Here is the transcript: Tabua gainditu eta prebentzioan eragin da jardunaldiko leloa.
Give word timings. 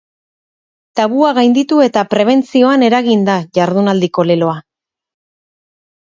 Tabua 0.99 1.33
gainditu 1.39 1.81
eta 1.87 2.03
prebentzioan 2.13 2.85
eragin 2.87 3.25
da 3.27 3.35
jardunaldiko 3.59 4.25
leloa. 4.31 4.57